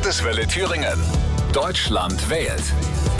[0.00, 0.98] Landeswelle Thüringen.
[1.52, 2.62] Deutschland wählt.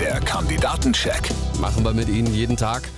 [0.00, 1.30] Der Kandidatencheck.
[1.60, 2.88] Machen wir mit Ihnen jeden Tag.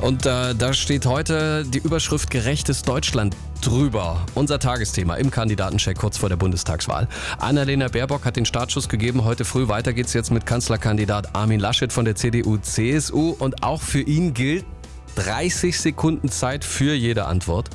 [0.00, 4.26] Und äh, da steht heute die Überschrift Gerechtes Deutschland drüber.
[4.34, 7.06] Unser Tagesthema im Kandidatencheck kurz vor der Bundestagswahl.
[7.38, 9.22] Annalena Baerbock hat den Startschuss gegeben.
[9.22, 13.36] Heute früh weiter geht's jetzt mit Kanzlerkandidat Armin Laschet von der CDU-CSU.
[13.38, 14.64] Und auch für ihn gilt
[15.14, 17.70] 30 Sekunden Zeit für jede Antwort.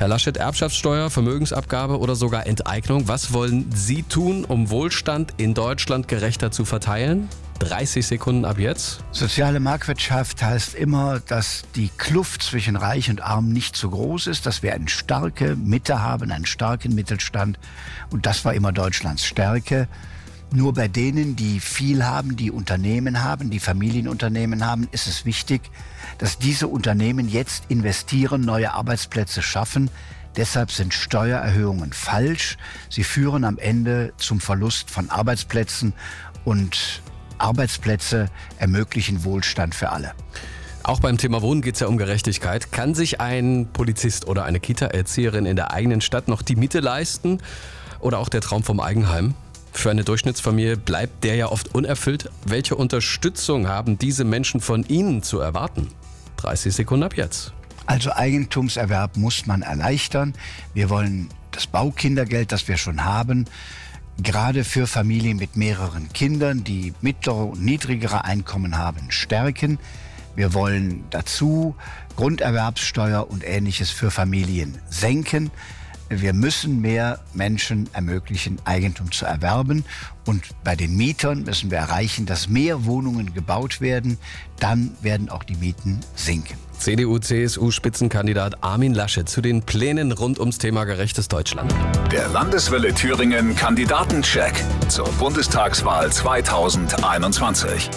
[0.00, 3.06] Herr Laschet, Erbschaftssteuer, Vermögensabgabe oder sogar Enteignung.
[3.06, 7.28] Was wollen Sie tun, um Wohlstand in Deutschland gerechter zu verteilen?
[7.58, 9.04] 30 Sekunden ab jetzt.
[9.12, 14.46] Soziale Marktwirtschaft heißt immer, dass die Kluft zwischen Reich und Arm nicht so groß ist,
[14.46, 17.58] dass wir eine starke Mitte haben, einen starken Mittelstand.
[18.08, 19.86] Und das war immer Deutschlands Stärke.
[20.52, 25.62] Nur bei denen, die viel haben, die Unternehmen haben, die Familienunternehmen haben, ist es wichtig,
[26.18, 29.90] dass diese Unternehmen jetzt investieren, neue Arbeitsplätze schaffen.
[30.36, 32.58] Deshalb sind Steuererhöhungen falsch.
[32.88, 35.92] Sie führen am Ende zum Verlust von Arbeitsplätzen
[36.44, 37.00] und
[37.38, 38.26] Arbeitsplätze
[38.58, 40.12] ermöglichen Wohlstand für alle.
[40.82, 42.72] Auch beim Thema Wohnen geht es ja um Gerechtigkeit.
[42.72, 47.38] Kann sich ein Polizist oder eine Kita-Erzieherin in der eigenen Stadt noch die Miete leisten?
[48.00, 49.34] Oder auch der Traum vom Eigenheim?
[49.80, 52.28] Für eine Durchschnittsfamilie bleibt der ja oft unerfüllt.
[52.44, 55.88] Welche Unterstützung haben diese Menschen von Ihnen zu erwarten?
[56.36, 57.54] 30 Sekunden ab jetzt.
[57.86, 60.34] Also Eigentumserwerb muss man erleichtern.
[60.74, 63.46] Wir wollen das Baukindergeld, das wir schon haben,
[64.22, 69.78] gerade für Familien mit mehreren Kindern, die mittlere und niedrigere Einkommen haben, stärken.
[70.36, 71.74] Wir wollen dazu
[72.16, 75.50] Grunderwerbssteuer und ähnliches für Familien senken.
[76.12, 79.84] Wir müssen mehr Menschen ermöglichen, Eigentum zu erwerben.
[80.26, 84.18] Und bei den Mietern müssen wir erreichen, dass mehr Wohnungen gebaut werden.
[84.58, 86.58] Dann werden auch die Mieten sinken.
[86.78, 91.72] CDU-CSU-Spitzenkandidat Armin Laschet zu den Plänen rund ums Thema gerechtes Deutschland.
[92.10, 94.54] Der Landeswelle Thüringen Kandidatencheck
[94.88, 97.88] zur Bundestagswahl 2021.